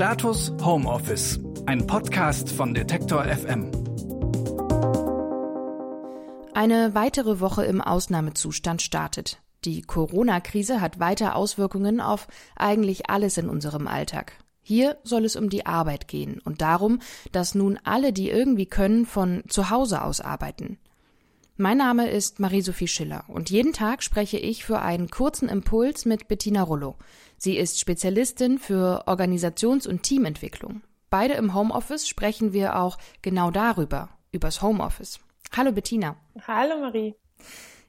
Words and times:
Status 0.00 0.50
Homeoffice, 0.64 1.38
ein 1.66 1.86
Podcast 1.86 2.50
von 2.50 2.72
Detektor 2.72 3.22
FM. 3.22 3.70
Eine 6.54 6.94
weitere 6.94 7.38
Woche 7.40 7.66
im 7.66 7.82
Ausnahmezustand 7.82 8.80
startet. 8.80 9.42
Die 9.66 9.82
Corona-Krise 9.82 10.80
hat 10.80 11.00
weiter 11.00 11.36
Auswirkungen 11.36 12.00
auf 12.00 12.28
eigentlich 12.56 13.10
alles 13.10 13.36
in 13.36 13.50
unserem 13.50 13.86
Alltag. 13.86 14.32
Hier 14.62 14.96
soll 15.02 15.26
es 15.26 15.36
um 15.36 15.50
die 15.50 15.66
Arbeit 15.66 16.08
gehen 16.08 16.40
und 16.42 16.62
darum, 16.62 17.00
dass 17.32 17.54
nun 17.54 17.78
alle, 17.84 18.14
die 18.14 18.30
irgendwie 18.30 18.64
können, 18.64 19.04
von 19.04 19.42
zu 19.48 19.68
Hause 19.68 20.02
aus 20.02 20.22
arbeiten. 20.22 20.78
Mein 21.62 21.76
Name 21.76 22.08
ist 22.08 22.40
Marie-Sophie 22.40 22.88
Schiller 22.88 23.24
und 23.28 23.50
jeden 23.50 23.74
Tag 23.74 24.02
spreche 24.02 24.38
ich 24.38 24.64
für 24.64 24.80
einen 24.80 25.10
kurzen 25.10 25.50
Impuls 25.50 26.06
mit 26.06 26.26
Bettina 26.26 26.62
Rollo. 26.62 26.96
Sie 27.36 27.58
ist 27.58 27.78
Spezialistin 27.78 28.58
für 28.58 29.06
Organisations- 29.06 29.86
und 29.86 30.02
Teamentwicklung. 30.02 30.80
Beide 31.10 31.34
im 31.34 31.52
Homeoffice 31.52 32.08
sprechen 32.08 32.54
wir 32.54 32.78
auch 32.78 32.96
genau 33.20 33.50
darüber, 33.50 34.08
übers 34.32 34.62
Homeoffice. 34.62 35.20
Hallo 35.54 35.72
Bettina. 35.72 36.16
Hallo 36.46 36.80
Marie. 36.80 37.14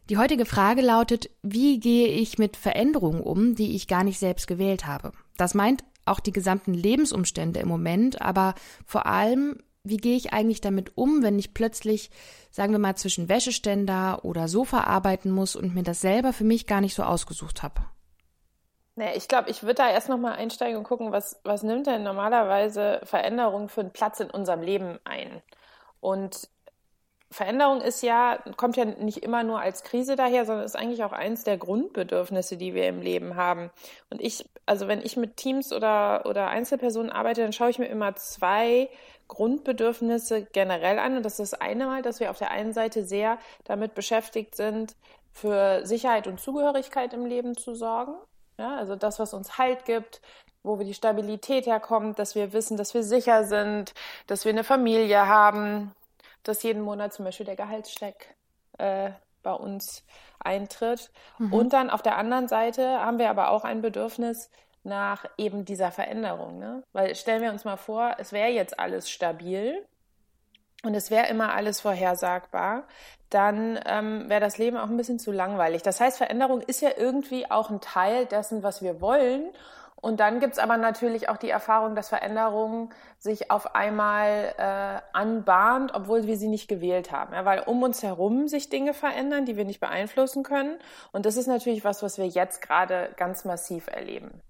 Die 0.09 0.17
heutige 0.17 0.43
Frage 0.45 0.81
lautet, 0.81 1.29
wie 1.41 1.79
gehe 1.79 2.09
ich 2.09 2.37
mit 2.37 2.57
Veränderungen 2.57 3.21
um, 3.21 3.55
die 3.55 3.73
ich 3.77 3.87
gar 3.87 4.03
nicht 4.03 4.19
selbst 4.19 4.47
gewählt 4.47 4.85
habe? 4.85 5.13
Das 5.37 5.53
meint 5.53 5.85
auch 6.03 6.19
die 6.19 6.33
gesamten 6.33 6.73
Lebensumstände 6.73 7.61
im 7.61 7.69
Moment, 7.69 8.21
aber 8.21 8.53
vor 8.85 9.05
allem, 9.05 9.63
wie 9.83 9.97
gehe 9.97 10.15
ich 10.15 10.33
eigentlich 10.33 10.61
damit 10.61 10.97
um, 10.97 11.23
wenn 11.23 11.39
ich 11.39 11.53
plötzlich, 11.53 12.11
sagen 12.51 12.71
wir 12.71 12.79
mal, 12.79 12.95
zwischen 12.95 13.29
Wäscheständer 13.29 14.23
oder 14.23 14.47
Sofa 14.47 14.81
arbeiten 14.81 15.31
muss 15.31 15.55
und 15.55 15.73
mir 15.73 15.83
das 15.83 16.01
selber 16.01 16.33
für 16.33 16.43
mich 16.43 16.67
gar 16.67 16.81
nicht 16.81 16.95
so 16.95 17.03
ausgesucht 17.03 17.63
habe? 17.63 17.81
Nee, 18.95 19.15
ich 19.15 19.27
glaube, 19.27 19.49
ich 19.49 19.63
würde 19.63 19.75
da 19.75 19.89
erst 19.89 20.09
nochmal 20.09 20.33
einsteigen 20.33 20.77
und 20.77 20.83
gucken, 20.83 21.11
was, 21.11 21.39
was 21.43 21.63
nimmt 21.63 21.87
denn 21.87 22.03
normalerweise 22.03 23.01
Veränderung 23.03 23.69
für 23.69 23.81
einen 23.81 23.93
Platz 23.93 24.19
in 24.19 24.29
unserem 24.29 24.61
Leben 24.61 24.99
ein? 25.05 25.41
Und 25.99 26.49
Veränderung 27.31 27.79
ist 27.79 28.03
ja, 28.03 28.39
kommt 28.57 28.75
ja 28.75 28.83
nicht 28.83 29.23
immer 29.23 29.43
nur 29.43 29.61
als 29.61 29.83
Krise 29.83 30.17
daher, 30.17 30.45
sondern 30.45 30.65
ist 30.65 30.75
eigentlich 30.75 31.03
auch 31.05 31.13
eins 31.13 31.45
der 31.45 31.57
Grundbedürfnisse, 31.57 32.57
die 32.57 32.73
wir 32.73 32.89
im 32.89 33.01
Leben 33.01 33.37
haben. 33.37 33.71
Und 34.09 34.21
ich, 34.21 34.45
also 34.65 34.89
wenn 34.89 35.01
ich 35.01 35.15
mit 35.15 35.37
Teams 35.37 35.71
oder, 35.71 36.25
oder 36.25 36.49
Einzelpersonen 36.49 37.09
arbeite, 37.09 37.41
dann 37.41 37.53
schaue 37.53 37.69
ich 37.69 37.79
mir 37.79 37.87
immer 37.87 38.15
zwei 38.17 38.89
Grundbedürfnisse 39.29 40.43
generell 40.51 40.99
an. 40.99 41.15
Und 41.15 41.23
das 41.23 41.39
ist 41.39 41.53
das 41.53 41.61
eine 41.61 41.85
Mal, 41.85 42.01
dass 42.01 42.19
wir 42.19 42.31
auf 42.31 42.37
der 42.37 42.51
einen 42.51 42.73
Seite 42.73 43.05
sehr 43.05 43.37
damit 43.63 43.93
beschäftigt 43.93 44.55
sind, 44.55 44.95
für 45.31 45.85
Sicherheit 45.85 46.27
und 46.27 46.41
Zugehörigkeit 46.41 47.13
im 47.13 47.25
Leben 47.25 47.55
zu 47.55 47.73
sorgen. 47.75 48.13
Ja, 48.57 48.75
also 48.75 48.97
das, 48.97 49.19
was 49.19 49.33
uns 49.33 49.57
Halt 49.57 49.85
gibt, 49.85 50.19
wo 50.63 50.77
wir 50.77 50.85
die 50.85 50.93
Stabilität 50.93 51.65
herkommt, 51.65 52.19
dass 52.19 52.35
wir 52.35 52.51
wissen, 52.51 52.75
dass 52.75 52.93
wir 52.93 53.03
sicher 53.03 53.45
sind, 53.45 53.93
dass 54.27 54.43
wir 54.43 54.51
eine 54.51 54.65
Familie 54.65 55.27
haben, 55.27 55.95
dass 56.43 56.63
jeden 56.63 56.81
Monat 56.81 57.13
zum 57.13 57.25
Beispiel 57.25 57.45
der 57.45 57.55
Gehaltscheck 57.55 58.35
äh, 58.77 59.11
bei 59.43 59.53
uns 59.53 60.03
eintritt. 60.39 61.11
Mhm. 61.37 61.53
Und 61.53 61.73
dann 61.73 61.89
auf 61.89 62.01
der 62.01 62.17
anderen 62.17 62.47
Seite 62.47 62.99
haben 62.99 63.19
wir 63.19 63.29
aber 63.29 63.51
auch 63.51 63.63
ein 63.63 63.81
Bedürfnis 63.81 64.49
nach 64.83 65.25
eben 65.37 65.65
dieser 65.65 65.91
Veränderung. 65.91 66.59
Ne? 66.59 66.83
Weil 66.93 67.15
stellen 67.15 67.41
wir 67.41 67.51
uns 67.51 67.65
mal 67.65 67.77
vor, 67.77 68.15
es 68.17 68.31
wäre 68.31 68.49
jetzt 68.49 68.79
alles 68.79 69.09
stabil 69.09 69.85
und 70.83 70.95
es 70.95 71.11
wäre 71.11 71.27
immer 71.27 71.53
alles 71.53 71.81
vorhersagbar, 71.81 72.87
dann 73.29 73.79
ähm, 73.85 74.29
wäre 74.29 74.41
das 74.41 74.57
Leben 74.57 74.77
auch 74.77 74.89
ein 74.89 74.97
bisschen 74.97 75.19
zu 75.19 75.31
langweilig. 75.31 75.83
Das 75.83 75.99
heißt, 75.99 76.17
Veränderung 76.17 76.61
ist 76.61 76.81
ja 76.81 76.89
irgendwie 76.97 77.49
auch 77.49 77.69
ein 77.69 77.81
Teil 77.81 78.25
dessen, 78.25 78.63
was 78.63 78.81
wir 78.81 78.99
wollen. 78.99 79.51
Und 80.01 80.19
dann 80.19 80.39
gibt's 80.39 80.57
aber 80.57 80.77
natürlich 80.77 81.29
auch 81.29 81.37
die 81.37 81.51
Erfahrung, 81.51 81.95
dass 81.95 82.09
Veränderung 82.09 82.91
sich 83.19 83.51
auf 83.51 83.75
einmal 83.75 84.53
äh, 84.57 85.01
anbahnt, 85.15 85.93
obwohl 85.93 86.25
wir 86.25 86.37
sie 86.37 86.47
nicht 86.47 86.67
gewählt 86.67 87.11
haben. 87.11 87.33
Ja, 87.33 87.45
weil 87.45 87.59
um 87.59 87.83
uns 87.83 88.01
herum 88.01 88.47
sich 88.47 88.69
Dinge 88.69 88.95
verändern, 88.95 89.45
die 89.45 89.57
wir 89.57 89.65
nicht 89.65 89.79
beeinflussen 89.79 90.41
können. 90.41 90.79
Und 91.11 91.27
das 91.27 91.37
ist 91.37 91.45
natürlich 91.45 91.85
was, 91.85 92.01
was 92.01 92.17
wir 92.17 92.27
jetzt 92.27 92.63
gerade 92.63 93.11
ganz 93.15 93.45
massiv 93.45 93.87
erleben. 93.87 94.41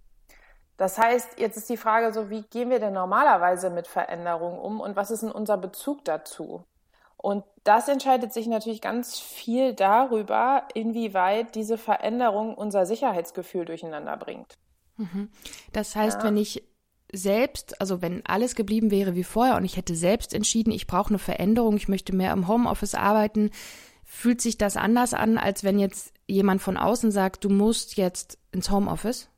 Das 0.77 0.97
heißt, 0.97 1.37
jetzt 1.37 1.57
ist 1.57 1.69
die 1.69 1.77
Frage 1.77 2.13
so, 2.13 2.29
wie 2.29 2.43
gehen 2.43 2.69
wir 2.69 2.79
denn 2.79 2.93
normalerweise 2.93 3.69
mit 3.69 3.87
Veränderungen 3.87 4.57
um 4.57 4.79
und 4.79 4.95
was 4.95 5.11
ist 5.11 5.21
denn 5.21 5.31
unser 5.31 5.57
Bezug 5.57 6.05
dazu? 6.05 6.63
Und 7.17 7.43
das 7.65 7.87
entscheidet 7.87 8.33
sich 8.33 8.47
natürlich 8.47 8.81
ganz 8.81 9.19
viel 9.19 9.75
darüber, 9.75 10.63
inwieweit 10.73 11.53
diese 11.53 11.77
Veränderung 11.77 12.55
unser 12.55 12.87
Sicherheitsgefühl 12.87 13.65
durcheinander 13.65 14.17
bringt. 14.17 14.57
Mhm. 15.01 15.29
Das 15.73 15.95
heißt, 15.95 16.19
ja. 16.19 16.23
wenn 16.25 16.37
ich 16.37 16.63
selbst, 17.11 17.79
also 17.81 18.01
wenn 18.01 18.25
alles 18.25 18.55
geblieben 18.55 18.91
wäre 18.91 19.15
wie 19.15 19.23
vorher 19.23 19.57
und 19.57 19.65
ich 19.65 19.77
hätte 19.77 19.95
selbst 19.95 20.33
entschieden, 20.33 20.71
ich 20.71 20.87
brauche 20.87 21.09
eine 21.09 21.19
Veränderung, 21.19 21.75
ich 21.75 21.87
möchte 21.87 22.15
mehr 22.15 22.31
im 22.31 22.47
Homeoffice 22.47 22.95
arbeiten, 22.95 23.51
fühlt 24.05 24.41
sich 24.41 24.57
das 24.57 24.77
anders 24.77 25.13
an, 25.13 25.37
als 25.37 25.63
wenn 25.63 25.79
jetzt 25.79 26.13
jemand 26.27 26.61
von 26.61 26.77
außen 26.77 27.11
sagt, 27.11 27.43
du 27.43 27.49
musst 27.49 27.97
jetzt 27.97 28.37
ins 28.51 28.69
Homeoffice? 28.71 29.29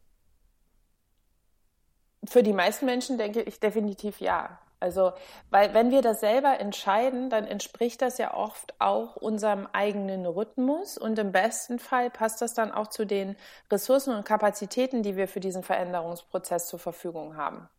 Für 2.26 2.44
die 2.44 2.54
meisten 2.54 2.86
Menschen 2.86 3.18
denke 3.18 3.42
ich 3.42 3.60
definitiv 3.60 4.20
ja. 4.20 4.60
Also, 4.84 5.14
weil 5.50 5.74
wenn 5.74 5.92
wir 5.92 6.02
das 6.02 6.20
selber 6.20 6.60
entscheiden, 6.60 7.30
dann 7.30 7.48
entspricht 7.48 8.02
das 8.02 8.18
ja 8.18 8.34
oft 8.34 8.74
auch 8.80 9.16
unserem 9.16 9.66
eigenen 9.72 10.26
Rhythmus 10.26 10.98
und 10.98 11.18
im 11.20 11.32
besten 11.32 11.80
Fall 11.80 12.10
passt 12.10 12.42
das 12.42 12.54
dann 12.54 12.70
auch 12.70 12.88
zu 12.88 13.06
den 13.06 13.38
Ressourcen 13.72 14.14
und 14.14 14.26
Kapazitäten, 14.26 15.02
die 15.02 15.16
wir 15.16 15.30
für 15.30 15.40
diesen 15.40 15.64
Veränderungsprozess 15.64 16.68
zur 16.68 16.80
Verfügung 16.80 17.38
haben. 17.38 17.70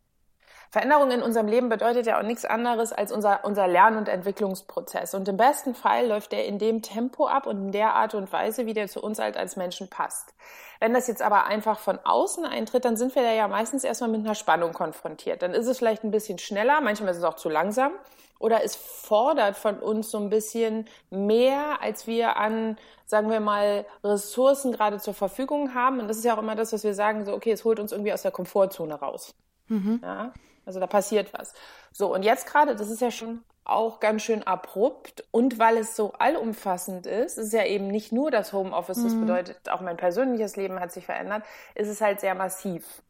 Veränderung 0.71 1.11
in 1.11 1.21
unserem 1.21 1.47
Leben 1.47 1.69
bedeutet 1.69 2.05
ja 2.05 2.19
auch 2.19 2.23
nichts 2.23 2.45
anderes 2.45 2.91
als 2.91 3.11
unser, 3.11 3.45
unser 3.45 3.67
Lern- 3.67 3.97
und 3.97 4.09
Entwicklungsprozess. 4.09 5.13
Und 5.13 5.27
im 5.27 5.37
besten 5.37 5.75
Fall 5.75 6.07
läuft 6.07 6.31
der 6.31 6.45
in 6.45 6.59
dem 6.59 6.81
Tempo 6.81 7.27
ab 7.27 7.47
und 7.47 7.57
in 7.57 7.71
der 7.71 7.93
Art 7.93 8.13
und 8.13 8.31
Weise, 8.31 8.65
wie 8.65 8.73
der 8.73 8.87
zu 8.87 9.01
uns 9.01 9.19
halt 9.19 9.37
als 9.37 9.55
Menschen 9.55 9.89
passt. 9.89 10.33
Wenn 10.79 10.93
das 10.93 11.07
jetzt 11.07 11.21
aber 11.21 11.45
einfach 11.45 11.79
von 11.79 11.99
außen 12.03 12.45
eintritt, 12.45 12.85
dann 12.85 12.97
sind 12.97 13.15
wir 13.15 13.23
da 13.23 13.31
ja 13.31 13.47
meistens 13.47 13.83
erstmal 13.83 14.09
mit 14.09 14.21
einer 14.21 14.35
Spannung 14.35 14.73
konfrontiert. 14.73 15.41
Dann 15.41 15.53
ist 15.53 15.67
es 15.67 15.77
vielleicht 15.77 16.03
ein 16.03 16.11
bisschen 16.11 16.39
schneller, 16.39 16.81
manchmal 16.81 17.11
ist 17.11 17.17
es 17.17 17.23
auch 17.23 17.35
zu 17.35 17.49
langsam. 17.49 17.91
Oder 18.37 18.63
es 18.63 18.75
fordert 18.75 19.55
von 19.55 19.79
uns 19.79 20.11
so 20.11 20.17
ein 20.17 20.29
bisschen 20.29 20.87
mehr, 21.09 21.81
als 21.81 22.05
wir 22.05 22.35
an, 22.35 22.77
sagen 23.05 23.29
wir 23.29 23.39
mal, 23.39 23.85
Ressourcen 24.03 24.73
gerade 24.73 24.99
zur 24.99 25.13
Verfügung 25.13 25.73
haben. 25.73 25.99
Und 25.99 26.09
das 26.09 26.17
ist 26.17 26.25
ja 26.25 26.35
auch 26.35 26.41
immer 26.41 26.55
das, 26.55 26.73
was 26.73 26.83
wir 26.83 26.93
sagen, 26.93 27.23
so, 27.23 27.33
okay, 27.33 27.51
es 27.51 27.63
holt 27.63 27.79
uns 27.79 27.93
irgendwie 27.93 28.11
aus 28.11 28.23
der 28.23 28.31
Komfortzone 28.31 28.95
raus. 28.95 29.33
Mhm. 29.67 30.01
Ja? 30.03 30.33
Also 30.65 30.79
da 30.79 30.87
passiert 30.87 31.33
was. 31.33 31.53
So, 31.91 32.13
und 32.13 32.23
jetzt 32.23 32.47
gerade, 32.47 32.75
das 32.75 32.89
ist 32.89 33.01
ja 33.01 33.11
schon 33.11 33.43
auch 33.65 33.99
ganz 33.99 34.21
schön 34.21 34.43
abrupt 34.43 35.25
und 35.31 35.57
weil 35.57 35.77
es 35.77 35.95
so 35.95 36.13
allumfassend 36.13 37.07
ist, 37.07 37.37
ist 37.37 37.51
ja 37.51 37.65
eben 37.65 37.87
nicht 37.87 38.11
nur 38.11 38.29
das 38.29 38.53
Homeoffice, 38.53 39.01
das 39.01 39.13
mhm. 39.13 39.21
bedeutet 39.21 39.69
auch 39.69 39.81
mein 39.81 39.97
persönliches 39.97 40.55
Leben 40.55 40.79
hat 40.79 40.91
sich 40.91 41.05
verändert, 41.05 41.43
ist 41.73 41.87
es 41.87 41.99
halt 41.99 42.19
sehr 42.19 42.35
massiv. 42.35 43.01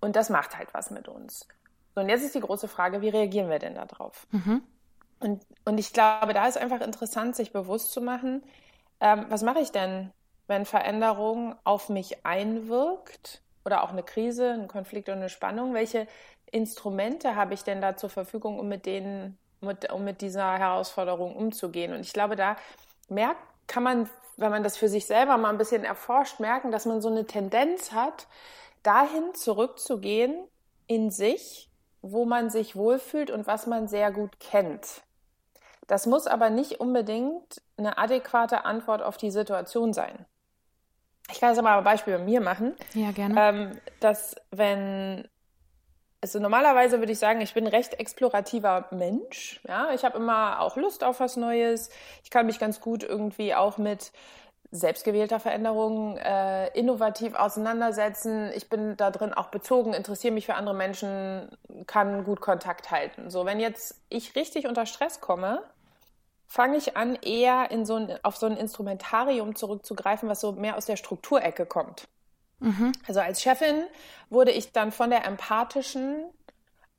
Und 0.00 0.16
das 0.16 0.30
macht 0.30 0.56
halt 0.56 0.72
was 0.72 0.90
mit 0.90 1.08
uns. 1.08 1.48
So, 1.94 2.02
und 2.02 2.08
jetzt 2.08 2.22
ist 2.22 2.34
die 2.34 2.40
große 2.40 2.68
Frage, 2.68 3.00
wie 3.00 3.08
reagieren 3.08 3.50
wir 3.50 3.58
denn 3.58 3.74
darauf? 3.74 4.26
Mhm. 4.30 4.62
Und, 5.20 5.42
und 5.64 5.78
ich 5.78 5.92
glaube, 5.92 6.34
da 6.34 6.46
ist 6.46 6.58
einfach 6.58 6.80
interessant, 6.80 7.34
sich 7.34 7.52
bewusst 7.52 7.92
zu 7.92 8.00
machen, 8.00 8.42
ähm, 9.00 9.26
was 9.28 9.42
mache 9.42 9.60
ich 9.60 9.72
denn, 9.72 10.12
wenn 10.46 10.66
Veränderung 10.66 11.56
auf 11.64 11.88
mich 11.88 12.24
einwirkt 12.26 13.42
oder 13.64 13.82
auch 13.82 13.90
eine 13.90 14.02
Krise, 14.02 14.52
ein 14.52 14.68
Konflikt 14.68 15.08
und 15.08 15.16
eine 15.16 15.28
Spannung? 15.28 15.74
Welche 15.74 16.06
Instrumente 16.50 17.36
habe 17.36 17.54
ich 17.54 17.64
denn 17.64 17.80
da 17.80 17.96
zur 17.96 18.10
Verfügung, 18.10 18.58
um 18.58 18.68
mit 18.68 18.86
denen, 18.86 19.38
mit, 19.60 19.92
um 19.92 20.04
mit 20.04 20.20
dieser 20.20 20.58
Herausforderung 20.58 21.34
umzugehen? 21.36 21.92
Und 21.92 22.00
ich 22.00 22.12
glaube, 22.12 22.36
da 22.36 22.56
merkt, 23.08 23.40
kann 23.66 23.82
man, 23.82 24.08
wenn 24.36 24.50
man 24.50 24.62
das 24.62 24.76
für 24.76 24.88
sich 24.88 25.06
selber 25.06 25.36
mal 25.36 25.50
ein 25.50 25.58
bisschen 25.58 25.84
erforscht, 25.84 26.40
merken, 26.40 26.70
dass 26.70 26.86
man 26.86 27.00
so 27.00 27.08
eine 27.08 27.26
Tendenz 27.26 27.92
hat, 27.92 28.26
dahin 28.82 29.34
zurückzugehen 29.34 30.34
in 30.86 31.10
sich, 31.10 31.70
wo 32.02 32.26
man 32.26 32.50
sich 32.50 32.76
wohlfühlt 32.76 33.30
und 33.30 33.46
was 33.46 33.66
man 33.66 33.88
sehr 33.88 34.12
gut 34.12 34.38
kennt. 34.38 35.02
Das 35.86 36.06
muss 36.06 36.26
aber 36.26 36.50
nicht 36.50 36.80
unbedingt 36.80 37.62
eine 37.76 37.98
adäquate 37.98 38.64
Antwort 38.64 39.02
auf 39.02 39.16
die 39.16 39.30
Situation 39.30 39.92
sein. 39.92 40.26
Ich 41.30 41.40
kann 41.40 41.54
jetzt 41.54 41.62
mal 41.62 41.78
ein 41.78 41.84
Beispiel 41.84 42.18
bei 42.18 42.24
mir 42.24 42.40
machen. 42.40 42.74
Ja, 42.92 43.10
gerne. 43.12 43.34
Ähm, 43.38 43.80
dass 44.00 44.36
wenn 44.50 45.28
also 46.24 46.38
normalerweise 46.38 47.00
würde 47.00 47.12
ich 47.12 47.18
sagen, 47.18 47.42
ich 47.42 47.52
bin 47.52 47.66
ein 47.66 47.70
recht 47.70 48.00
explorativer 48.00 48.86
Mensch. 48.92 49.60
Ja, 49.68 49.90
ich 49.92 50.06
habe 50.06 50.16
immer 50.16 50.60
auch 50.60 50.76
Lust 50.76 51.04
auf 51.04 51.20
was 51.20 51.36
Neues. 51.36 51.90
Ich 52.22 52.30
kann 52.30 52.46
mich 52.46 52.58
ganz 52.58 52.80
gut 52.80 53.02
irgendwie 53.02 53.54
auch 53.54 53.76
mit 53.76 54.10
selbstgewählter 54.70 55.38
Veränderung 55.38 56.16
äh, 56.16 56.68
innovativ 56.68 57.34
auseinandersetzen. 57.34 58.50
Ich 58.54 58.70
bin 58.70 58.96
da 58.96 59.10
drin 59.10 59.34
auch 59.34 59.48
bezogen, 59.48 59.92
interessiere 59.92 60.32
mich 60.32 60.46
für 60.46 60.54
andere 60.54 60.74
Menschen, 60.74 61.58
kann 61.86 62.24
gut 62.24 62.40
Kontakt 62.40 62.90
halten. 62.90 63.28
So, 63.28 63.44
wenn 63.44 63.60
jetzt 63.60 64.00
ich 64.08 64.34
richtig 64.34 64.66
unter 64.66 64.86
Stress 64.86 65.20
komme, 65.20 65.62
fange 66.46 66.76
ich 66.76 66.96
an, 66.96 67.16
eher 67.16 67.70
in 67.70 67.84
so 67.84 67.96
ein, 67.96 68.18
auf 68.22 68.36
so 68.36 68.46
ein 68.46 68.56
Instrumentarium 68.56 69.54
zurückzugreifen, 69.54 70.28
was 70.28 70.40
so 70.40 70.52
mehr 70.52 70.76
aus 70.76 70.86
der 70.86 70.96
Strukturecke 70.96 71.66
kommt. 71.66 72.08
Mhm. 72.60 72.92
Also 73.06 73.20
als 73.20 73.42
Chefin 73.42 73.84
wurde 74.30 74.50
ich 74.50 74.72
dann 74.72 74.92
von 74.92 75.10
der 75.10 75.24
empathischen 75.24 76.24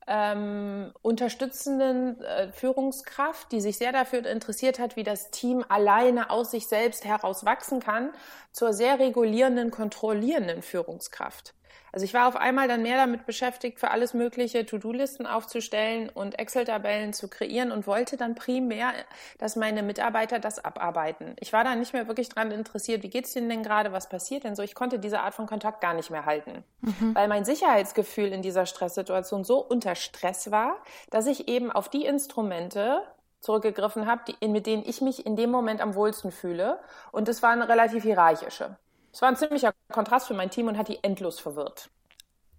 ähm, 0.07 0.92
unterstützenden 1.01 2.21
äh, 2.21 2.51
Führungskraft, 2.51 3.51
die 3.51 3.62
sich 3.62 3.77
sehr 3.77 3.92
dafür 3.92 4.25
interessiert 4.25 4.77
hat, 4.77 4.95
wie 4.95 5.03
das 5.03 5.31
Team 5.31 5.65
alleine 5.68 6.30
aus 6.30 6.51
sich 6.51 6.68
selbst 6.68 7.06
heraus 7.06 7.45
wachsen 7.45 7.80
kann, 7.80 8.12
zur 8.51 8.74
sehr 8.74 9.00
regulierenden, 9.00 9.71
kontrollierenden 9.71 10.62
Führungskraft. 10.62 11.56
Also 11.92 12.04
ich 12.04 12.13
war 12.13 12.27
auf 12.27 12.36
einmal 12.36 12.68
dann 12.68 12.81
mehr 12.81 12.98
damit 12.98 13.25
beschäftigt, 13.25 13.80
für 13.80 13.89
alles 13.89 14.13
mögliche 14.13 14.66
To-Do-Listen 14.66 15.25
aufzustellen 15.25 16.10
und 16.10 16.38
Excel-Tabellen 16.38 17.13
zu 17.13 17.30
kreieren 17.30 17.72
und 17.72 17.88
wollte 17.88 18.18
dann 18.18 18.36
primär, 18.36 18.92
dass 19.38 19.56
meine 19.56 19.81
Mitarbeiter 19.81 20.39
das 20.39 20.63
abarbeiten. 20.63 21.38
Ich 21.39 21.54
war 21.54 21.63
da 21.63 21.74
nicht 21.74 21.94
mehr 21.94 22.07
wirklich 22.07 22.27
dran 22.27 22.51
interessiert, 22.51 23.01
wie 23.04 23.10
geht's 23.10 23.31
denen 23.31 23.48
denn 23.48 23.63
gerade, 23.63 23.94
was 23.94 24.10
passiert 24.10 24.44
denn 24.44 24.57
so. 24.57 24.62
Ich 24.62 24.75
konnte 24.75 25.00
diese 25.00 25.22
Art 25.22 25.36
von 25.36 25.48
Kontakt 25.48 25.80
gar 25.80 25.94
nicht 25.94 26.10
mehr 26.10 26.25
halten, 26.25 26.66
mhm. 26.81 27.16
weil 27.16 27.30
mein 27.30 27.45
Sicherheitsgefühl 27.45 28.33
in 28.33 28.42
dieser 28.42 28.66
Stresssituation 28.66 29.45
so 29.45 29.60
unter 29.60 29.95
Stress 29.95 30.51
war, 30.51 30.75
dass 31.12 31.28
ich 31.28 31.48
eben 31.48 31.71
auf 31.71 31.88
die 31.88 32.06
Instrumente 32.06 33.04
zurückgegriffen 33.39 34.06
habe, 34.06 34.24
die, 34.28 34.48
mit 34.48 34.66
denen 34.66 34.83
ich 34.86 35.00
mich 35.00 35.25
in 35.25 35.38
dem 35.38 35.51
Moment 35.51 35.80
am 35.80 35.95
wohlsten 35.95 36.31
fühle. 36.31 36.80
Und 37.12 37.28
das 37.28 37.42
waren 37.42 37.62
relativ 37.62 38.04
hierarchische. 38.04 38.75
Es 39.15 39.21
war 39.21 39.29
ein 39.29 39.38
ziemlicher 39.38 39.73
Kontrast 39.94 40.27
für 40.27 40.33
mein 40.33 40.50
Team 40.50 40.67
und 40.67 40.77
hat 40.77 40.89
die 40.89 41.01
endlos 41.01 41.39
verwirrt. 41.39 41.89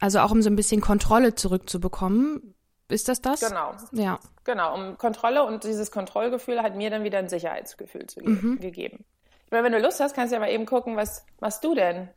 Also 0.00 0.20
auch 0.20 0.30
um 0.30 0.40
so 0.40 0.48
ein 0.48 0.56
bisschen 0.56 0.80
Kontrolle 0.80 1.34
zurückzubekommen. 1.34 2.54
Ist 2.88 3.08
das 3.08 3.20
das? 3.20 3.40
Genau. 3.40 3.74
Ja. 3.92 4.18
Genau, 4.44 4.74
um 4.74 4.96
Kontrolle 4.96 5.44
und 5.44 5.64
dieses 5.64 5.90
Kontrollgefühl 5.90 6.62
hat 6.62 6.74
mir 6.74 6.88
dann 6.88 7.04
wieder 7.04 7.18
ein 7.18 7.28
Sicherheitsgefühl 7.28 8.06
ge 8.06 8.26
mhm. 8.26 8.58
gegeben. 8.58 9.04
Ich 9.44 9.50
meine, 9.50 9.64
wenn 9.64 9.72
du 9.72 9.80
Lust 9.80 10.00
hast, 10.00 10.14
kannst 10.14 10.32
du 10.32 10.36
ja 10.36 10.40
mal 10.40 10.48
eben 10.48 10.64
gucken, 10.64 10.96
was 10.96 11.26
machst 11.40 11.62
du 11.62 11.74
denn, 11.74 12.08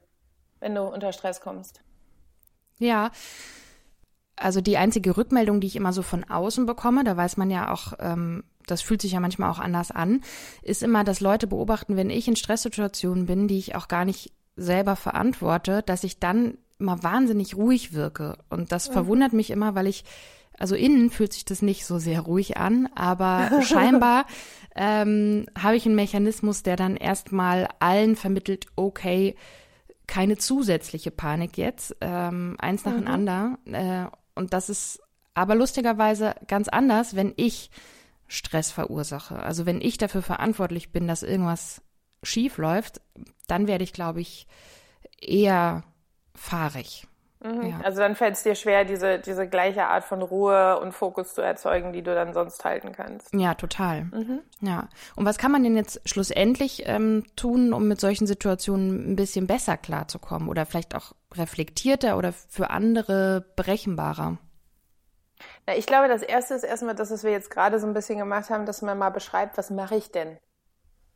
wenn 0.62 0.74
du 0.74 0.84
unter 0.84 1.12
Stress 1.12 1.42
kommst? 1.42 1.82
Ja. 2.78 3.12
Also 4.38 4.62
die 4.62 4.78
einzige 4.78 5.18
Rückmeldung, 5.18 5.60
die 5.60 5.68
ich 5.68 5.76
immer 5.76 5.92
so 5.92 6.02
von 6.02 6.24
außen 6.24 6.66
bekomme, 6.66 7.04
da 7.04 7.18
weiß 7.18 7.36
man 7.36 7.52
ja 7.52 7.74
auch, 7.74 7.92
ähm, 8.00 8.46
das 8.72 8.82
fühlt 8.82 9.02
sich 9.02 9.14
ja 9.14 9.20
manchmal 9.20 9.50
auch 9.50 9.60
anders 9.60 9.92
an, 9.92 10.22
ist 10.62 10.84
immer, 10.84 11.04
dass 11.04 11.20
Leute 11.20 11.48
beobachten, 11.48 11.96
wenn 11.96 12.10
ich 12.10 12.28
in 12.28 12.36
Stresssituationen 12.36 13.26
bin, 13.26 13.48
die 13.48 13.58
ich 13.58 13.76
auch 13.76 13.88
gar 13.88 14.06
nicht 14.06 14.32
selber 14.56 14.96
verantworte, 14.96 15.84
dass 15.84 16.04
ich 16.04 16.20
dann 16.20 16.58
immer 16.80 17.04
wahnsinnig 17.04 17.56
ruhig 17.56 17.94
wirke. 17.94 18.38
Und 18.50 18.72
das 18.72 18.88
ja. 18.88 18.94
verwundert 18.94 19.34
mich 19.34 19.50
immer, 19.52 19.76
weil 19.76 19.88
ich, 19.88 20.04
also 20.58 20.76
innen 20.76 21.10
fühlt 21.10 21.34
sich 21.34 21.46
das 21.46 21.62
nicht 21.62 21.86
so 21.86 22.00
sehr 22.00 22.22
ruhig 22.22 22.58
an, 22.58 22.90
aber 22.96 23.50
scheinbar 23.64 24.26
ähm, 24.76 25.46
habe 25.58 25.76
ich 25.76 25.86
einen 25.86 25.96
Mechanismus, 25.96 26.64
der 26.64 26.76
dann 26.76 26.96
erstmal 26.96 27.68
allen 27.80 28.16
vermittelt, 28.16 28.68
okay, 28.76 29.36
keine 30.08 30.38
zusätzliche 30.38 31.12
Panik 31.12 31.58
jetzt, 31.58 31.96
ähm, 32.02 32.56
eins 32.60 32.84
nach 32.86 32.94
mhm. 32.94 32.98
dem 32.98 33.08
anderen. 33.08 33.58
Äh, 33.74 34.08
und 34.36 34.54
das 34.54 34.70
ist 34.70 35.02
aber 35.34 35.56
lustigerweise 35.56 36.36
ganz 36.48 36.68
anders, 36.68 37.16
wenn 37.16 37.34
ich 37.36 37.70
Stress 38.30 38.72
verursache. 38.72 39.40
Also 39.40 39.66
wenn 39.66 39.82
ich 39.82 39.98
dafür 39.98 40.22
verantwortlich 40.22 40.92
bin, 40.92 41.08
dass 41.08 41.24
irgendwas 41.24 41.82
schief 42.24 42.58
läuft, 42.58 43.02
dann 43.48 43.68
werde 43.68 43.84
ich, 43.84 43.92
glaube 43.92 44.22
ich, 44.22 44.48
eher 45.20 45.84
fahrig. 46.36 47.08
Mhm. 47.44 47.70
Ja. 47.70 47.80
Also 47.84 48.00
dann 48.00 48.16
fällt 48.16 48.36
es 48.36 48.44
dir 48.44 48.54
schwer, 48.54 48.86
diese, 48.86 49.20
diese 49.20 49.48
gleiche 49.48 49.88
Art 49.88 50.04
von 50.04 50.22
Ruhe 50.22 50.80
und 50.80 50.92
Fokus 50.92 51.34
zu 51.34 51.42
erzeugen, 51.42 51.94
die 51.94 52.02
du 52.02 52.14
dann 52.14 52.34
sonst 52.34 52.64
halten 52.66 52.92
kannst. 52.92 53.34
Ja, 53.34 53.54
total. 53.56 54.04
Mhm. 54.06 54.42
Ja. 54.62 54.90
Und 55.16 55.26
was 55.26 55.38
kann 55.38 55.52
man 55.52 55.64
denn 55.64 55.76
jetzt 55.76 56.02
schlussendlich 56.08 56.84
ähm, 56.86 57.24
tun, 57.36 57.74
um 57.74 57.88
mit 57.88 58.00
solchen 58.00 58.28
Situationen 58.28 59.12
ein 59.12 59.16
bisschen 59.16 59.48
besser 59.48 59.78
klarzukommen 59.78 60.50
oder 60.50 60.66
vielleicht 60.66 60.96
auch 60.96 61.14
reflektierter 61.34 62.18
oder 62.18 62.34
für 62.34 62.70
andere 62.70 63.46
berechenbarer? 63.56 64.38
Na, 65.68 65.76
ich 65.76 65.86
glaube, 65.86 66.08
das 66.08 66.22
Erste 66.22 66.54
ist 66.54 66.64
erstmal 66.64 66.96
das, 66.96 67.12
was 67.12 67.24
wir 67.24 67.32
jetzt 67.32 67.50
gerade 67.50 67.80
so 67.80 67.88
ein 67.88 67.94
bisschen 67.94 68.18
gemacht 68.18 68.50
haben, 68.50 68.66
dass 68.66 68.82
man 68.82 68.98
mal 68.98 69.10
beschreibt, 69.10 69.58
was 69.58 69.70
mache 69.70 69.96
ich 69.96 70.12
denn? 70.12 70.38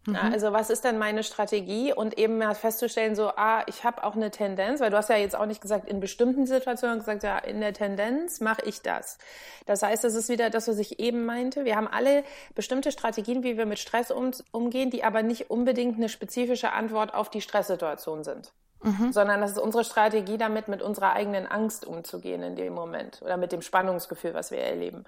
Mhm. 0.05 0.15
Also 0.17 0.51
was 0.51 0.69
ist 0.69 0.83
denn 0.83 0.97
meine 0.97 1.23
Strategie 1.23 1.93
und 1.93 2.17
eben 2.17 2.37
mal 2.37 2.55
festzustellen, 2.55 3.15
so, 3.15 3.29
ah, 3.29 3.63
ich 3.67 3.83
habe 3.85 4.03
auch 4.03 4.15
eine 4.15 4.31
Tendenz, 4.31 4.81
weil 4.81 4.89
du 4.89 4.97
hast 4.97 5.09
ja 5.09 5.15
jetzt 5.15 5.35
auch 5.35 5.45
nicht 5.45 5.61
gesagt, 5.61 5.87
in 5.87 5.99
bestimmten 5.99 6.45
Situationen 6.45 6.99
gesagt, 6.99 7.23
ja, 7.23 7.37
in 7.37 7.61
der 7.61 7.73
Tendenz 7.73 8.41
mache 8.41 8.63
ich 8.65 8.81
das. 8.81 9.17
Das 9.65 9.81
heißt, 9.81 10.03
das 10.03 10.15
ist 10.15 10.27
wieder 10.27 10.49
das, 10.49 10.67
was 10.67 10.77
ich 10.77 10.99
eben 10.99 11.25
meinte. 11.25 11.63
Wir 11.63 11.77
haben 11.77 11.87
alle 11.87 12.23
bestimmte 12.53 12.91
Strategien, 12.91 13.43
wie 13.43 13.57
wir 13.57 13.65
mit 13.65 13.79
Stress 13.79 14.11
um, 14.11 14.31
umgehen, 14.51 14.89
die 14.89 15.03
aber 15.03 15.23
nicht 15.23 15.49
unbedingt 15.49 15.95
eine 15.95 16.09
spezifische 16.09 16.73
Antwort 16.73 17.13
auf 17.13 17.29
die 17.29 17.41
Stresssituation 17.41 18.23
sind. 18.25 18.51
Mhm. 18.83 19.11
Sondern 19.11 19.41
das 19.41 19.51
ist 19.51 19.59
unsere 19.59 19.83
Strategie, 19.83 20.37
damit 20.37 20.67
mit 20.67 20.81
unserer 20.81 21.13
eigenen 21.13 21.47
Angst 21.47 21.85
umzugehen 21.85 22.43
in 22.43 22.55
dem 22.55 22.73
Moment 22.73 23.21
oder 23.23 23.37
mit 23.37 23.51
dem 23.51 23.61
Spannungsgefühl, 23.61 24.33
was 24.33 24.51
wir 24.51 24.59
erleben. 24.59 25.05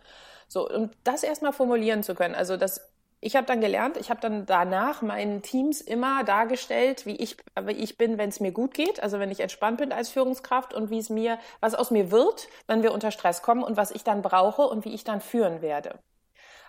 So, 0.47 0.69
und 0.69 0.93
das 1.03 1.23
erstmal 1.23 1.53
formulieren 1.53 2.03
zu 2.03 2.15
können. 2.15 2.35
Also 2.35 2.57
das 2.57 2.81
ich 3.25 3.35
habe 3.35 3.47
dann 3.47 3.59
gelernt, 3.59 3.97
ich 3.97 4.11
habe 4.11 4.21
dann 4.21 4.45
danach 4.45 5.01
meinen 5.01 5.41
Teams 5.41 5.81
immer 5.81 6.23
dargestellt, 6.23 7.07
wie 7.07 7.15
ich, 7.15 7.37
wie 7.59 7.71
ich 7.71 7.97
bin, 7.97 8.19
wenn 8.19 8.29
es 8.29 8.39
mir 8.39 8.51
gut 8.51 8.75
geht, 8.75 9.01
also 9.01 9.19
wenn 9.19 9.31
ich 9.31 9.39
entspannt 9.39 9.79
bin 9.79 9.91
als 9.91 10.09
Führungskraft 10.09 10.75
und 10.75 10.91
wie 10.91 10.99
es 10.99 11.09
mir, 11.09 11.39
was 11.59 11.73
aus 11.73 11.89
mir 11.89 12.11
wird, 12.11 12.47
wenn 12.67 12.83
wir 12.83 12.93
unter 12.93 13.09
Stress 13.09 13.41
kommen 13.41 13.63
und 13.63 13.77
was 13.77 13.89
ich 13.89 14.03
dann 14.03 14.21
brauche 14.21 14.61
und 14.67 14.85
wie 14.85 14.93
ich 14.93 15.03
dann 15.05 15.21
führen 15.21 15.63
werde. 15.63 15.97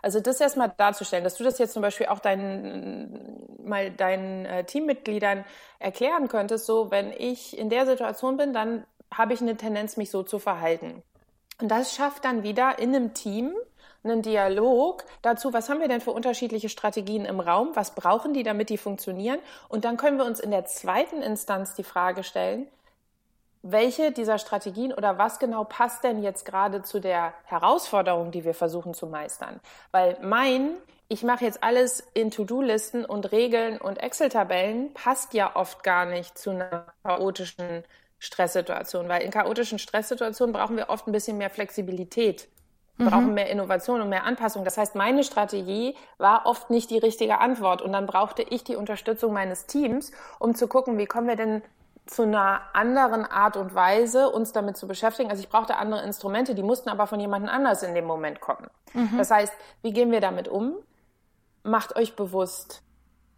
Also 0.06 0.20
das 0.20 0.40
erstmal 0.40 0.72
darzustellen, 0.76 1.24
dass 1.24 1.34
du 1.34 1.42
das 1.42 1.58
jetzt 1.58 1.72
zum 1.72 1.82
Beispiel 1.82 2.06
auch 2.06 2.20
deinen, 2.20 3.44
mal 3.64 3.90
deinen 3.90 4.46
äh, 4.46 4.62
Teammitgliedern 4.62 5.44
erklären 5.80 6.28
könntest, 6.28 6.64
so 6.64 6.92
wenn 6.92 7.10
ich 7.10 7.58
in 7.58 7.70
der 7.70 7.86
Situation 7.86 8.36
bin, 8.36 8.52
dann 8.52 8.86
habe 9.12 9.34
ich 9.34 9.40
eine 9.40 9.56
Tendenz, 9.56 9.96
mich 9.96 10.12
so 10.12 10.22
zu 10.22 10.38
verhalten. 10.38 11.02
Und 11.60 11.72
das 11.72 11.92
schafft 11.92 12.24
dann 12.24 12.44
wieder 12.44 12.78
in 12.78 12.94
einem 12.94 13.14
Team 13.14 13.52
einen 14.04 14.22
Dialog 14.22 15.02
dazu, 15.22 15.52
was 15.52 15.68
haben 15.68 15.80
wir 15.80 15.88
denn 15.88 16.00
für 16.00 16.12
unterschiedliche 16.12 16.68
Strategien 16.68 17.24
im 17.24 17.40
Raum, 17.40 17.70
was 17.74 17.96
brauchen 17.96 18.32
die, 18.32 18.44
damit 18.44 18.70
die 18.70 18.78
funktionieren. 18.78 19.40
Und 19.68 19.84
dann 19.84 19.96
können 19.96 20.18
wir 20.18 20.24
uns 20.24 20.38
in 20.38 20.52
der 20.52 20.66
zweiten 20.66 21.20
Instanz 21.20 21.74
die 21.74 21.82
Frage 21.82 22.22
stellen, 22.22 22.68
welche 23.70 24.12
dieser 24.12 24.38
Strategien 24.38 24.92
oder 24.92 25.18
was 25.18 25.38
genau 25.38 25.64
passt 25.64 26.04
denn 26.04 26.22
jetzt 26.22 26.44
gerade 26.44 26.82
zu 26.82 27.00
der 27.00 27.32
Herausforderung, 27.44 28.30
die 28.30 28.44
wir 28.44 28.54
versuchen 28.54 28.94
zu 28.94 29.06
meistern? 29.06 29.60
Weil 29.90 30.16
mein, 30.22 30.70
ich 31.08 31.22
mache 31.22 31.44
jetzt 31.44 31.62
alles 31.62 32.00
in 32.14 32.30
To-Do-Listen 32.30 33.04
und 33.04 33.32
Regeln 33.32 33.78
und 33.78 33.96
Excel-Tabellen, 33.96 34.92
passt 34.94 35.34
ja 35.34 35.54
oft 35.54 35.82
gar 35.82 36.06
nicht 36.06 36.38
zu 36.38 36.50
einer 36.50 36.86
chaotischen 37.04 37.84
Stresssituation, 38.18 39.08
weil 39.08 39.22
in 39.22 39.30
chaotischen 39.30 39.78
Stresssituationen 39.78 40.52
brauchen 40.52 40.76
wir 40.76 40.88
oft 40.88 41.06
ein 41.06 41.12
bisschen 41.12 41.38
mehr 41.38 41.50
Flexibilität 41.50 42.48
wir 42.98 43.10
brauchen 43.10 43.28
mhm. 43.28 43.34
mehr 43.34 43.50
Innovation 43.50 44.00
und 44.00 44.08
mehr 44.08 44.24
Anpassung. 44.24 44.64
Das 44.64 44.78
heißt, 44.78 44.94
meine 44.94 45.22
Strategie 45.22 45.94
war 46.16 46.46
oft 46.46 46.70
nicht 46.70 46.90
die 46.90 46.98
richtige 46.98 47.38
Antwort. 47.40 47.82
Und 47.82 47.92
dann 47.92 48.06
brauchte 48.06 48.42
ich 48.42 48.64
die 48.64 48.76
Unterstützung 48.76 49.32
meines 49.32 49.66
Teams, 49.66 50.12
um 50.38 50.54
zu 50.54 50.66
gucken, 50.66 50.96
wie 50.96 51.06
kommen 51.06 51.28
wir 51.28 51.36
denn 51.36 51.62
zu 52.06 52.22
einer 52.22 52.62
anderen 52.72 53.24
Art 53.24 53.56
und 53.56 53.74
Weise, 53.74 54.30
uns 54.30 54.52
damit 54.52 54.76
zu 54.76 54.86
beschäftigen. 54.86 55.30
Also 55.30 55.42
ich 55.42 55.48
brauchte 55.48 55.76
andere 55.76 56.02
Instrumente, 56.02 56.54
die 56.54 56.62
mussten 56.62 56.88
aber 56.88 57.06
von 57.06 57.20
jemand 57.20 57.48
anders 57.48 57.82
in 57.82 57.94
dem 57.94 58.04
Moment 58.04 58.40
kommen. 58.40 58.68
Mhm. 58.94 59.18
Das 59.18 59.30
heißt, 59.30 59.52
wie 59.82 59.92
gehen 59.92 60.12
wir 60.12 60.20
damit 60.20 60.48
um? 60.48 60.76
Macht 61.64 61.96
euch 61.96 62.14
bewusst, 62.14 62.82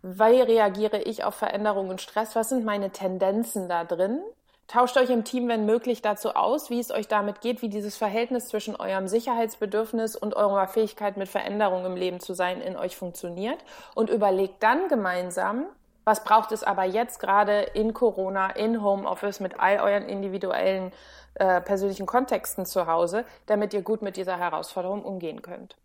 wie 0.02 0.40
reagiere 0.40 0.98
ich 0.98 1.24
auf 1.24 1.34
Veränderungen 1.34 1.90
und 1.90 2.00
Stress? 2.00 2.36
Was 2.36 2.50
sind 2.50 2.64
meine 2.64 2.90
Tendenzen 2.90 3.68
da 3.68 3.84
drin? 3.84 4.20
Tauscht 4.68 4.98
euch 4.98 5.08
im 5.08 5.24
Team, 5.24 5.48
wenn 5.48 5.64
möglich, 5.64 6.02
dazu 6.02 6.34
aus, 6.34 6.68
wie 6.68 6.78
es 6.78 6.90
euch 6.90 7.08
damit 7.08 7.40
geht, 7.40 7.62
wie 7.62 7.70
dieses 7.70 7.96
Verhältnis 7.96 8.48
zwischen 8.48 8.76
eurem 8.76 9.08
Sicherheitsbedürfnis 9.08 10.14
und 10.14 10.36
eurer 10.36 10.68
Fähigkeit, 10.68 11.16
mit 11.16 11.28
Veränderungen 11.28 11.86
im 11.86 11.96
Leben 11.96 12.20
zu 12.20 12.34
sein, 12.34 12.60
in 12.60 12.76
euch 12.76 12.94
funktioniert. 12.94 13.58
Und 13.94 14.10
überlegt 14.10 14.62
dann 14.62 14.88
gemeinsam, 14.88 15.64
was 16.08 16.24
braucht 16.24 16.52
es 16.52 16.64
aber 16.64 16.84
jetzt 16.84 17.20
gerade 17.20 17.60
in 17.74 17.92
Corona, 17.92 18.48
in 18.48 18.82
Homeoffice, 18.82 19.40
mit 19.40 19.60
all 19.60 19.78
euren 19.78 20.08
individuellen 20.08 20.90
äh, 21.34 21.60
persönlichen 21.60 22.06
Kontexten 22.06 22.64
zu 22.64 22.86
Hause, 22.86 23.26
damit 23.44 23.74
ihr 23.74 23.82
gut 23.82 24.00
mit 24.00 24.16
dieser 24.16 24.38
Herausforderung 24.38 25.04
umgehen 25.04 25.42
könnt. 25.42 25.76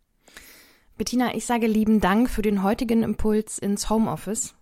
Bettina, 0.96 1.34
ich 1.34 1.44
sage 1.44 1.66
lieben 1.66 2.00
Dank 2.00 2.30
für 2.30 2.40
den 2.40 2.62
heutigen 2.62 3.02
Impuls 3.02 3.58
ins 3.58 3.90
Homeoffice. 3.90 4.54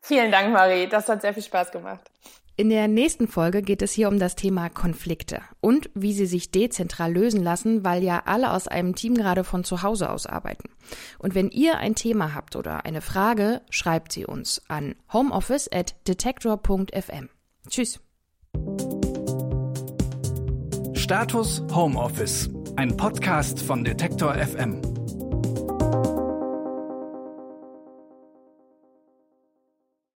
Vielen 0.00 0.32
Dank, 0.32 0.50
Marie. 0.50 0.88
Das 0.88 1.10
hat 1.10 1.20
sehr 1.20 1.34
viel 1.34 1.42
Spaß 1.42 1.70
gemacht. 1.70 2.10
In 2.60 2.70
der 2.70 2.88
nächsten 2.88 3.28
Folge 3.28 3.62
geht 3.62 3.82
es 3.82 3.92
hier 3.92 4.08
um 4.08 4.18
das 4.18 4.34
Thema 4.34 4.68
Konflikte 4.68 5.42
und 5.60 5.90
wie 5.94 6.12
sie 6.12 6.26
sich 6.26 6.50
dezentral 6.50 7.12
lösen 7.12 7.40
lassen, 7.40 7.84
weil 7.84 8.02
ja 8.02 8.22
alle 8.24 8.52
aus 8.52 8.66
einem 8.66 8.96
Team 8.96 9.14
gerade 9.14 9.44
von 9.44 9.62
zu 9.62 9.84
Hause 9.84 10.10
aus 10.10 10.26
arbeiten. 10.26 10.68
Und 11.20 11.36
wenn 11.36 11.50
ihr 11.50 11.78
ein 11.78 11.94
Thema 11.94 12.34
habt 12.34 12.56
oder 12.56 12.84
eine 12.84 13.00
Frage, 13.00 13.60
schreibt 13.70 14.10
sie 14.10 14.26
uns 14.26 14.60
an 14.66 14.96
homeoffice 15.12 15.70
at 15.72 15.94
detector.fm. 16.08 17.28
Tschüss. 17.70 18.00
Status 20.94 21.62
Homeoffice, 21.72 22.50
ein 22.74 22.96
Podcast 22.96 23.60
von 23.60 23.84
Detektor 23.84 24.34
FM. 24.34 24.97